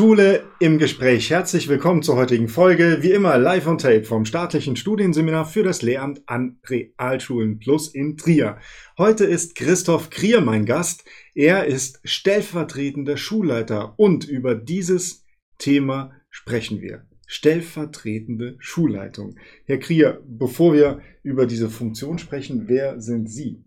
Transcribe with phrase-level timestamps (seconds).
[0.00, 1.28] Schule im Gespräch.
[1.28, 3.02] Herzlich willkommen zur heutigen Folge.
[3.02, 8.16] Wie immer live on tape vom staatlichen Studienseminar für das Lehramt an Realschulen Plus in
[8.16, 8.56] Trier.
[8.96, 11.04] Heute ist Christoph Krier mein Gast.
[11.34, 15.26] Er ist stellvertretender Schulleiter und über dieses
[15.58, 17.06] Thema sprechen wir.
[17.26, 19.36] Stellvertretende Schulleitung.
[19.66, 23.66] Herr Krier, bevor wir über diese Funktion sprechen, wer sind Sie?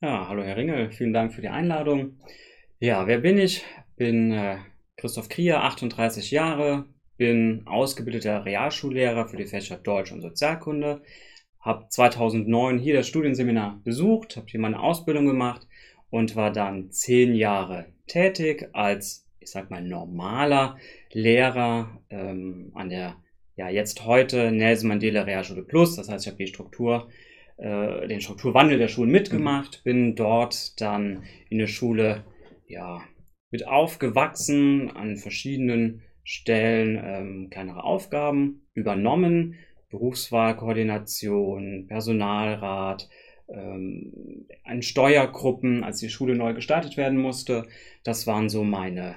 [0.00, 2.20] Ja, hallo Herr Ringel, vielen Dank für die Einladung.
[2.78, 3.64] Ja, wer bin ich?
[3.96, 4.58] Bin äh,
[4.96, 6.86] Christoph Krier, 38 Jahre,
[7.18, 11.02] bin ausgebildeter Realschullehrer für die Fächer Deutsch und Sozialkunde,
[11.60, 15.66] habe 2009 hier das Studienseminar besucht, habe hier meine Ausbildung gemacht
[16.10, 20.78] und war dann zehn Jahre tätig als, ich sag mal, normaler
[21.12, 23.16] Lehrer ähm, an der
[23.56, 25.96] ja jetzt heute Nelson Mandela Realschule Plus.
[25.96, 27.08] Das heißt, ich habe die Struktur,
[27.56, 32.24] äh, den Strukturwandel der Schulen mitgemacht, bin dort dann in der Schule
[32.68, 33.02] ja
[33.56, 39.54] mit aufgewachsen, an verschiedenen Stellen ähm, kleinere Aufgaben übernommen,
[39.88, 43.08] Berufswahlkoordination, Personalrat,
[43.48, 47.66] ähm, an Steuergruppen, als die Schule neu gestartet werden musste.
[48.04, 49.16] Das waren so meine,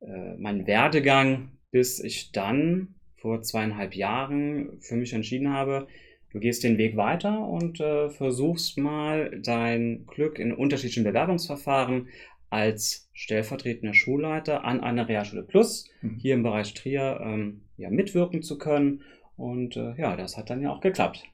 [0.00, 5.86] äh, mein Werdegang, bis ich dann vor zweieinhalb Jahren für mich entschieden habe,
[6.30, 12.08] du gehst den Weg weiter und äh, versuchst mal dein Glück in unterschiedlichen Bewerbungsverfahren
[12.50, 16.16] als stellvertretender Schulleiter an einer Realschule Plus mhm.
[16.16, 19.02] hier im Bereich Trier ähm, ja, mitwirken zu können.
[19.36, 21.24] Und äh, ja, das hat dann ja auch geklappt.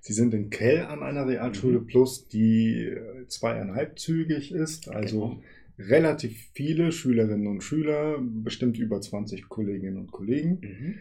[0.00, 1.86] Sie sind in Kell an einer Realschule mhm.
[1.86, 5.42] Plus, die äh, zweieinhalbzügig ist, also genau.
[5.78, 10.58] relativ viele Schülerinnen und Schüler, bestimmt über 20 Kolleginnen und Kollegen.
[10.60, 10.94] Mhm.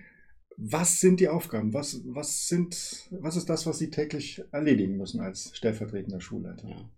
[0.58, 1.73] Was sind die Aufgaben?
[1.73, 6.70] Was, was, sind, was ist das, was Sie täglich erledigen müssen als stellvertretender Schulleiter?
[6.70, 6.90] Ja.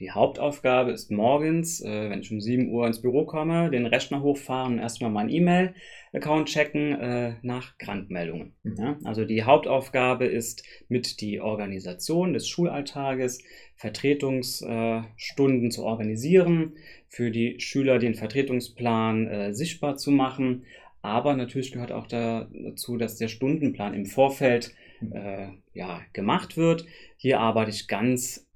[0.00, 4.22] Die Hauptaufgabe ist morgens, äh, wenn ich um 7 Uhr ins Büro komme, den Rechner
[4.22, 8.54] hochfahren und erstmal meinen E-Mail-Account checken äh, nach Krankmeldungen.
[8.62, 8.76] Mhm.
[8.78, 8.98] Ja?
[9.04, 13.42] Also die Hauptaufgabe ist mit die Organisation des Schulalltages,
[13.74, 16.74] Vertretungsstunden zu organisieren,
[17.08, 20.64] für die Schüler den Vertretungsplan äh, sichtbar zu machen.
[21.02, 25.12] Aber natürlich gehört auch dazu, dass der Stundenplan im Vorfeld mhm.
[25.12, 26.86] äh, ja, gemacht wird.
[27.16, 28.47] Hier arbeite ich ganz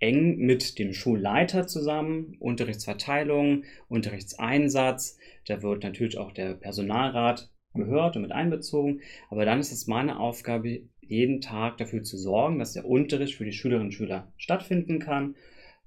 [0.00, 5.18] eng mit dem Schulleiter zusammen, Unterrichtsverteilung, Unterrichtseinsatz.
[5.46, 9.00] Da wird natürlich auch der Personalrat gehört und mit einbezogen.
[9.28, 13.44] Aber dann ist es meine Aufgabe, jeden Tag dafür zu sorgen, dass der Unterricht für
[13.44, 15.36] die Schülerinnen und Schüler stattfinden kann,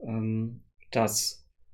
[0.02, 0.62] ähm,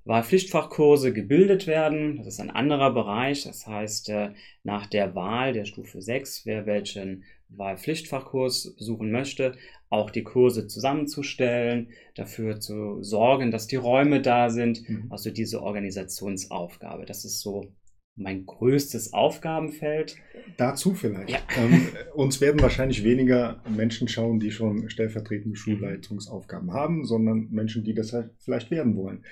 [0.09, 2.17] Wahlpflichtfachkurse gebildet werden.
[2.17, 3.43] Das ist ein anderer Bereich.
[3.43, 4.31] Das heißt, äh,
[4.63, 9.53] nach der Wahl der Stufe 6, wer welchen Wahlpflichtfachkurs besuchen möchte,
[9.89, 14.87] auch die Kurse zusammenzustellen, dafür zu sorgen, dass die Räume da sind.
[14.89, 15.05] Mhm.
[15.11, 17.05] Also diese Organisationsaufgabe.
[17.05, 17.71] Das ist so
[18.15, 20.17] mein größtes Aufgabenfeld.
[20.57, 21.29] Dazu vielleicht.
[21.29, 21.39] Ja.
[21.55, 25.55] Ähm, uns werden wahrscheinlich weniger Menschen schauen, die schon stellvertretende mhm.
[25.55, 29.23] Schulleitungsaufgaben haben, sondern Menschen, die das halt vielleicht werden wollen.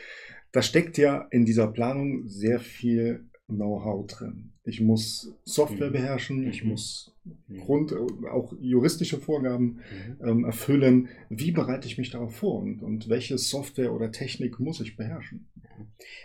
[0.57, 4.53] Da steckt ja in dieser Planung sehr viel Know-how drin.
[4.63, 5.93] Ich muss Software mhm.
[5.93, 6.71] beherrschen, ich mhm.
[6.71, 7.59] muss mhm.
[7.59, 7.93] Grund,
[8.31, 9.81] auch juristische Vorgaben
[10.19, 11.09] ähm, erfüllen.
[11.29, 15.47] Wie bereite ich mich darauf vor und, und welche Software oder Technik muss ich beherrschen?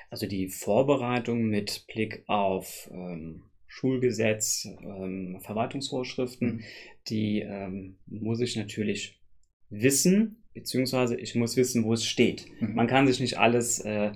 [0.09, 6.63] Also die Vorbereitung mit Blick auf ähm, Schulgesetz, ähm, Verwaltungsvorschriften,
[7.09, 9.21] die ähm, muss ich natürlich
[9.69, 12.47] wissen, beziehungsweise ich muss wissen, wo es steht.
[12.61, 12.75] Mhm.
[12.75, 14.13] Man kann sich nicht alles äh,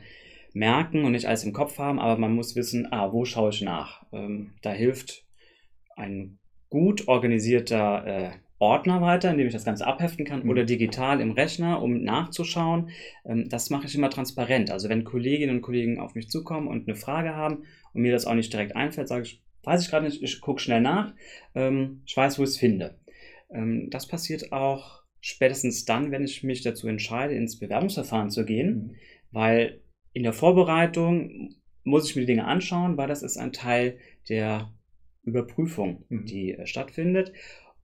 [0.52, 3.62] merken und nicht alles im Kopf haben, aber man muss wissen, ah, wo schaue ich
[3.62, 4.04] nach?
[4.12, 5.24] Ähm, da hilft
[5.96, 6.38] ein
[6.68, 10.50] gut organisierter äh, Ordner weiter, in dem ich das Ganze abheften kann mhm.
[10.50, 12.90] oder digital im Rechner, um nachzuschauen.
[13.24, 14.70] Ähm, das mache ich immer transparent.
[14.70, 18.26] Also wenn Kolleginnen und Kollegen auf mich zukommen und eine Frage haben und mir das
[18.26, 21.12] auch nicht direkt einfällt, sage ich, weiß ich gerade nicht, ich gucke schnell nach,
[21.54, 22.98] ähm, ich weiß, wo ich es finde.
[23.50, 28.68] Ähm, das passiert auch spätestens dann, wenn ich mich dazu entscheide, ins Bewerbungsverfahren zu gehen,
[28.68, 28.90] mhm.
[29.32, 29.80] weil
[30.12, 33.98] in der Vorbereitung muss ich mir die Dinge anschauen, weil das ist ein Teil
[34.28, 34.72] der
[35.24, 36.26] Überprüfung, mhm.
[36.26, 37.32] die äh, stattfindet.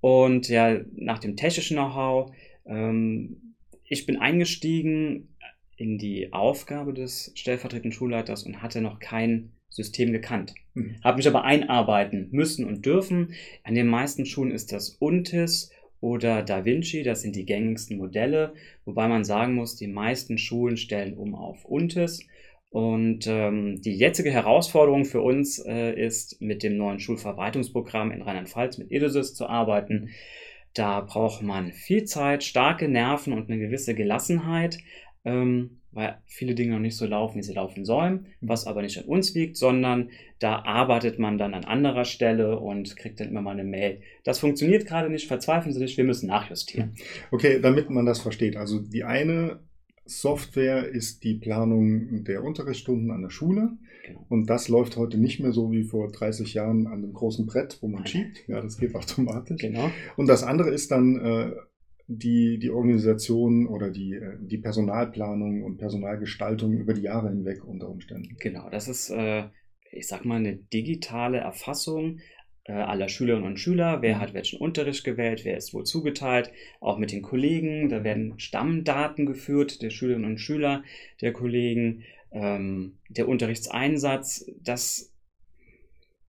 [0.01, 2.33] Und ja, nach dem technischen Know-how,
[2.65, 5.35] ähm, ich bin eingestiegen
[5.77, 10.55] in die Aufgabe des stellvertretenden Schulleiters und hatte noch kein System gekannt.
[10.75, 10.95] Mhm.
[11.03, 13.35] Habe mich aber einarbeiten müssen und dürfen.
[13.65, 15.73] An den meisten Schulen ist das UNTIS
[16.03, 18.55] oder Da Vinci, das sind die gängigsten Modelle,
[18.85, 22.27] wobei man sagen muss, die meisten Schulen stellen um auf UNTIS.
[22.71, 28.79] Und ähm, die jetzige Herausforderung für uns äh, ist, mit dem neuen Schulverwaltungsprogramm in Rheinland-Pfalz
[28.79, 30.09] mit EDUSYS zu arbeiten.
[30.75, 34.79] Da braucht man viel Zeit, starke Nerven und eine gewisse Gelassenheit.
[35.25, 38.99] Ähm, weil viele Dinge noch nicht so laufen, wie sie laufen sollen, was aber nicht
[38.99, 43.43] an uns liegt, sondern da arbeitet man dann an anderer Stelle und kriegt dann immer
[43.43, 44.01] mal eine Mail.
[44.25, 46.95] Das funktioniert gerade nicht, verzweifeln Sie nicht, wir müssen nachjustieren.
[47.31, 48.57] Okay, damit man das versteht.
[48.57, 49.61] Also die eine
[50.05, 53.71] Software ist die Planung der Unterrichtsstunden an der Schule.
[54.05, 54.27] Genau.
[54.29, 57.79] Und das läuft heute nicht mehr so wie vor 30 Jahren an dem großen Brett,
[57.81, 58.43] wo man schiebt.
[58.49, 59.61] Ja, das geht automatisch.
[59.61, 59.91] Genau.
[60.17, 61.53] Und das andere ist dann äh,
[62.07, 67.89] die, die Organisation oder die, äh, die Personalplanung und Personalgestaltung über die Jahre hinweg unter
[67.89, 68.37] Umständen.
[68.39, 69.45] Genau, das ist, äh,
[69.91, 72.21] ich sag mal, eine digitale Erfassung
[72.65, 74.21] äh, aller Schülerinnen und Schüler, wer mhm.
[74.21, 79.27] hat welchen Unterricht gewählt, wer ist wo zugeteilt, auch mit den Kollegen, da werden Stammdaten
[79.27, 80.85] geführt der Schülerinnen und Schüler,
[81.21, 85.13] der Kollegen, ähm, der Unterrichtseinsatz, das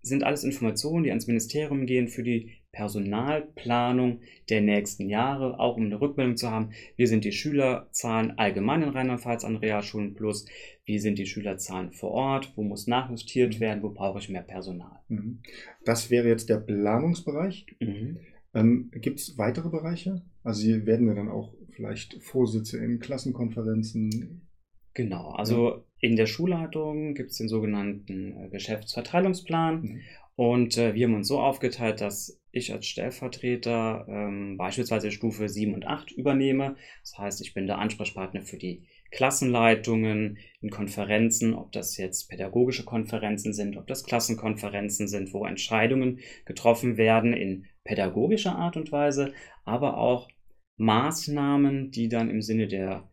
[0.01, 5.85] sind alles Informationen, die ans Ministerium gehen für die Personalplanung der nächsten Jahre, auch um
[5.85, 10.45] eine Rückmeldung zu haben, wie sind die Schülerzahlen allgemein in Rheinland-Pfalz an Realschulen plus,
[10.83, 13.59] wie sind die Schülerzahlen vor Ort, wo muss nachjustiert mhm.
[13.61, 14.99] werden, wo brauche ich mehr Personal.
[15.07, 15.39] Mhm.
[15.85, 17.67] Das wäre jetzt der Planungsbereich.
[17.79, 18.17] Mhm.
[18.55, 20.23] Ähm, Gibt es weitere Bereiche?
[20.43, 24.47] Also Sie werden ja dann auch vielleicht Vorsitze in Klassenkonferenzen.
[24.95, 29.81] Genau, also in der Schulleitung gibt es den sogenannten äh, Geschäftsverteilungsplan.
[29.81, 30.01] Mhm.
[30.35, 35.73] Und äh, wir haben uns so aufgeteilt, dass ich als Stellvertreter ähm, beispielsweise Stufe 7
[35.73, 36.75] und 8 übernehme.
[37.03, 42.83] Das heißt, ich bin der Ansprechpartner für die Klassenleitungen in Konferenzen, ob das jetzt pädagogische
[42.83, 49.31] Konferenzen sind, ob das Klassenkonferenzen sind, wo Entscheidungen getroffen werden in pädagogischer Art und Weise,
[49.63, 50.27] aber auch
[50.75, 53.07] Maßnahmen, die dann im Sinne der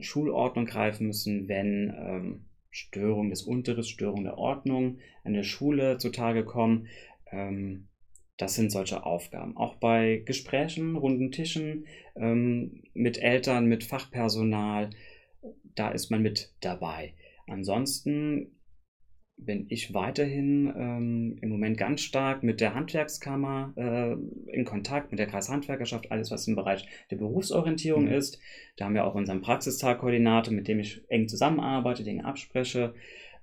[0.00, 6.44] Schulordnung greifen müssen, wenn ähm, Störung des Unterrichts, Störung der Ordnung an der Schule zutage
[6.44, 6.86] kommen.
[7.30, 7.88] Ähm,
[8.36, 9.56] das sind solche Aufgaben.
[9.56, 14.90] Auch bei Gesprächen, runden Tischen ähm, mit Eltern, mit Fachpersonal,
[15.74, 17.14] da ist man mit dabei.
[17.46, 18.57] Ansonsten
[19.38, 24.12] bin ich weiterhin ähm, im Moment ganz stark mit der Handwerkskammer äh,
[24.52, 28.12] in Kontakt, mit der Kreishandwerkerschaft, alles was im Bereich der Berufsorientierung mhm.
[28.12, 28.40] ist.
[28.76, 32.94] Da haben wir auch unseren Praxistagkoordinator, mit dem ich eng zusammenarbeite, Dinge abspreche.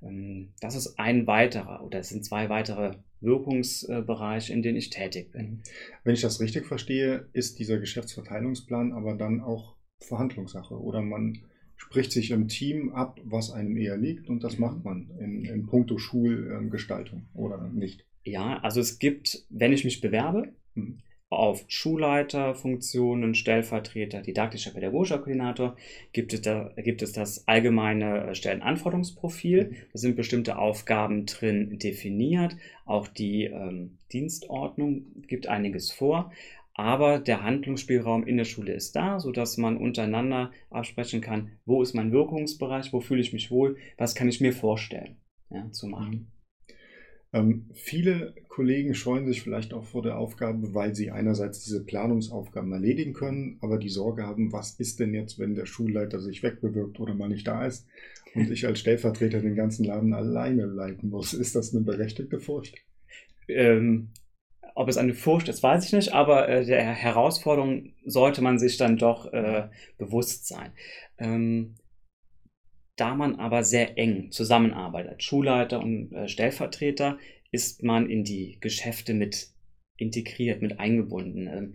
[0.03, 5.31] Ähm, das ist ein weiterer oder es sind zwei weitere Wirkungsbereiche, in denen ich tätig
[5.31, 5.63] bin.
[6.03, 11.39] Wenn ich das richtig verstehe, ist dieser Geschäftsverteilungsplan aber dann auch Verhandlungssache oder man
[11.77, 15.65] spricht sich im Team ab, was einem eher liegt und das macht man in, in
[15.65, 18.05] puncto Schulgestaltung oder nicht.
[18.23, 20.99] Ja, also es gibt, wenn ich mich bewerbe, hm
[21.29, 25.75] auf Schulleiterfunktionen, Stellvertreter, didaktischer pädagogischer Koordinator
[26.13, 29.75] gibt es, da, gibt es das allgemeine äh, Stellenanforderungsprofil.
[29.91, 32.55] Da sind bestimmte Aufgaben drin definiert.
[32.85, 36.31] Auch die ähm, Dienstordnung gibt einiges vor.
[36.77, 41.93] Aber der Handlungsspielraum in der Schule ist da, sodass man untereinander absprechen kann, wo ist
[41.93, 45.15] mein Wirkungsbereich, wo fühle ich mich wohl, was kann ich mir vorstellen
[45.49, 46.11] ja, zu machen.
[46.11, 46.27] Mhm.
[47.35, 52.71] Ähm, viele Kollegen scheuen sich vielleicht auch vor der Aufgabe, weil sie einerseits diese Planungsaufgaben
[52.71, 56.99] erledigen können, aber die Sorge haben, was ist denn jetzt, wenn der Schulleiter sich wegbewirbt
[56.99, 57.87] oder mal nicht da ist
[58.35, 61.33] und ich als Stellvertreter den ganzen Laden alleine leiten muss.
[61.33, 62.77] Ist das eine berechtigte Furcht?
[63.49, 64.11] Ähm,
[64.75, 68.77] ob es eine Furcht ist, weiß ich nicht, aber äh, der Herausforderung sollte man sich
[68.77, 70.73] dann doch äh, bewusst sein.
[71.17, 71.75] Ähm,
[72.97, 77.17] da man aber sehr eng zusammenarbeitet, als Schulleiter und äh, Stellvertreter,
[77.51, 79.47] ist man in die Geschäfte mit
[79.97, 81.47] integriert, mit eingebunden.
[81.47, 81.73] Ähm,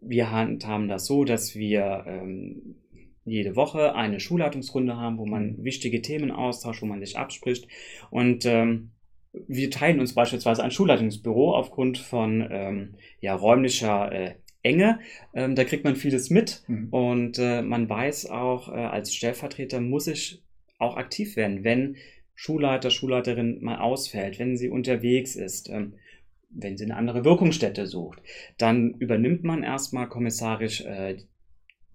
[0.00, 2.76] wir handhaben das so, dass wir ähm,
[3.24, 5.64] jede Woche eine Schulleitungsrunde haben, wo man mhm.
[5.64, 7.68] wichtige Themen austauscht, wo man sich abspricht.
[8.10, 8.90] Und ähm,
[9.32, 15.00] wir teilen uns beispielsweise ein Schulleitungsbüro aufgrund von ähm, ja, räumlicher äh, Enge.
[15.34, 16.88] Ähm, da kriegt man vieles mit mhm.
[16.90, 20.42] und äh, man weiß auch, äh, als Stellvertreter muss ich
[20.78, 21.96] auch aktiv werden, wenn
[22.34, 25.94] Schulleiter, Schulleiterin mal ausfällt, wenn sie unterwegs ist, ähm,
[26.50, 28.20] wenn sie eine andere Wirkungsstätte sucht,
[28.58, 31.16] dann übernimmt man erstmal kommissarisch äh,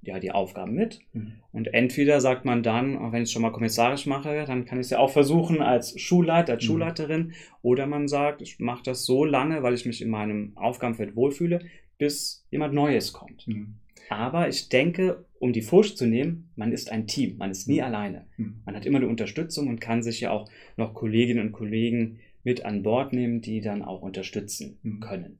[0.01, 0.99] ja, die Aufgaben mit.
[1.13, 1.33] Mhm.
[1.51, 4.79] Und entweder sagt man dann, auch wenn ich es schon mal kommissarisch mache, dann kann
[4.79, 6.67] ich es ja auch versuchen als Schulleiter, als mhm.
[6.67, 7.33] Schulleiterin.
[7.61, 11.59] Oder man sagt, ich mache das so lange, weil ich mich in meinem Aufgabenfeld wohlfühle,
[11.97, 13.47] bis jemand Neues kommt.
[13.47, 13.75] Mhm.
[14.09, 17.79] Aber ich denke, um die Furcht zu nehmen, man ist ein Team, man ist nie
[17.79, 17.83] mhm.
[17.83, 18.25] alleine.
[18.37, 18.61] Mhm.
[18.65, 22.63] Man hat immer eine Unterstützung und kann sich ja auch noch Kolleginnen und Kollegen mit
[22.63, 24.99] an Bord nehmen, die dann auch unterstützen mhm.
[25.01, 25.39] können.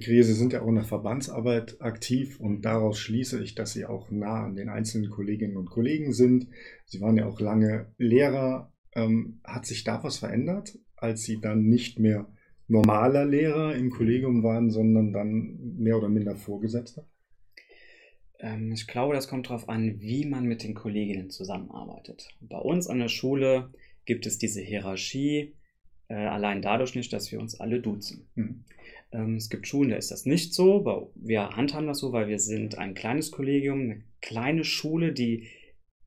[0.00, 4.10] Herr sind ja auch in der Verbandsarbeit aktiv und daraus schließe ich, dass Sie auch
[4.10, 6.48] nah an den einzelnen Kolleginnen und Kollegen sind.
[6.84, 8.72] Sie waren ja auch lange Lehrer.
[8.94, 12.26] Ähm, hat sich da was verändert, als Sie dann nicht mehr
[12.68, 17.06] normaler Lehrer im Kollegium waren, sondern dann mehr oder minder Vorgesetzter?
[18.38, 22.28] Ähm, ich glaube, das kommt darauf an, wie man mit den Kolleginnen zusammenarbeitet.
[22.40, 23.70] Bei uns an der Schule
[24.04, 25.54] gibt es diese Hierarchie,
[26.08, 28.28] äh, allein dadurch nicht, dass wir uns alle duzen.
[28.34, 28.64] Mhm.
[29.12, 31.12] Ähm, es gibt Schulen, da ist das nicht so.
[31.14, 35.48] Wir handhaben das so, weil wir sind ein kleines Kollegium, eine kleine Schule, die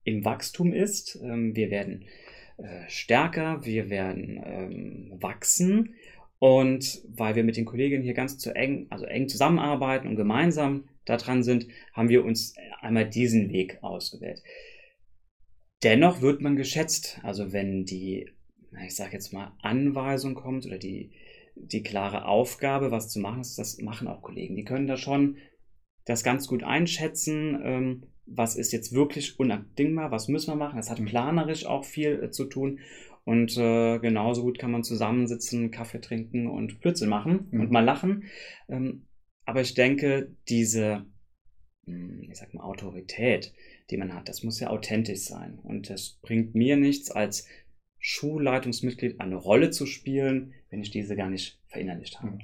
[0.04, 1.20] im Wachstum ist.
[1.22, 2.06] Ähm, wir werden
[2.58, 5.96] äh, stärker, wir werden ähm, wachsen.
[6.40, 10.88] Und weil wir mit den Kolleginnen hier ganz zu eng, also eng zusammenarbeiten und gemeinsam
[11.04, 14.42] daran sind, haben wir uns einmal diesen Weg ausgewählt.
[15.84, 17.20] Dennoch wird man geschätzt.
[17.24, 18.30] Also wenn die,
[18.86, 21.12] ich sage jetzt mal, Anweisung kommt oder die,
[21.56, 24.56] die klare Aufgabe, was zu machen ist, das machen auch Kollegen.
[24.56, 25.38] Die können da schon
[26.06, 30.78] das ganz gut einschätzen, ähm, was ist jetzt wirklich unabdingbar, was müssen wir machen.
[30.78, 31.06] Das hat mhm.
[31.06, 32.80] planerisch auch viel äh, zu tun.
[33.26, 37.62] Und äh, genauso gut kann man zusammensitzen, Kaffee trinken und Blödsinn machen mhm.
[37.62, 38.24] und mal lachen.
[38.68, 39.06] Ähm,
[39.46, 41.06] aber ich denke, diese,
[41.86, 43.54] hm, ich sag mal, Autorität,
[43.90, 45.60] die man hat, das muss ja authentisch sein.
[45.60, 47.48] Und das bringt mir nichts, als
[48.00, 52.40] Schulleitungsmitglied eine Rolle zu spielen, wenn ich diese gar nicht verinnerlicht habe.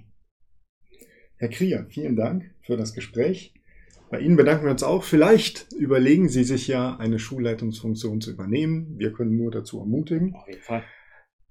[1.38, 3.54] Herr Krier, vielen Dank für das Gespräch.
[4.10, 5.04] Bei Ihnen bedanken wir uns auch.
[5.04, 8.96] Vielleicht überlegen Sie sich ja, eine Schulleitungsfunktion zu übernehmen.
[8.98, 10.34] Wir können nur dazu ermutigen.
[10.36, 10.84] Auf jeden Fall.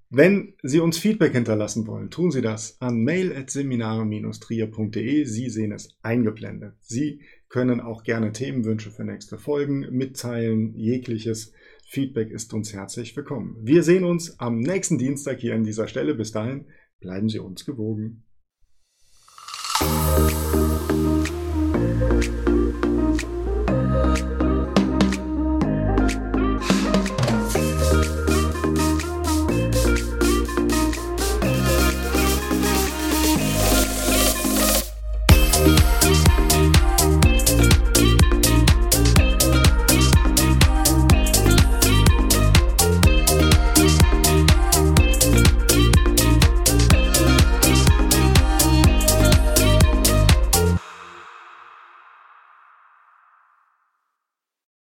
[0.09, 5.25] Wenn Sie uns Feedback hinterlassen wollen, tun Sie das an mail.seminare-trier.de.
[5.25, 6.75] Sie sehen es eingeblendet.
[6.81, 7.19] Sie
[7.49, 10.73] können auch gerne Themenwünsche für nächste Folgen mitteilen.
[10.75, 11.51] Jegliches
[11.87, 13.57] Feedback ist uns herzlich willkommen.
[13.61, 16.15] Wir sehen uns am nächsten Dienstag hier an dieser Stelle.
[16.15, 16.65] Bis dahin
[16.99, 18.24] bleiben Sie uns gewogen.